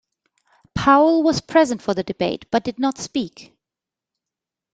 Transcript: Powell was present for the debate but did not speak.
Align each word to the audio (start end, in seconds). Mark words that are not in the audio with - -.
Powell 0.73 1.21
was 1.21 1.41
present 1.41 1.79
for 1.83 1.93
the 1.93 2.01
debate 2.01 2.49
but 2.49 2.63
did 2.63 2.79
not 2.79 2.97
speak. 2.97 3.53